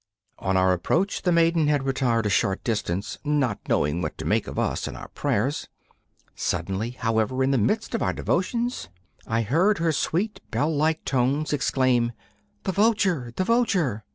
[0.39, 4.47] On our approach the maiden had retired a short distance, not knowing what to make
[4.47, 5.67] of us and our prayers.
[6.33, 8.89] Suddenly, however, in the midst of our devotions,
[9.27, 12.13] I heard her sweet, bell like tones exclaim:
[12.63, 13.31] 'The vulture!
[13.35, 14.03] the vulture!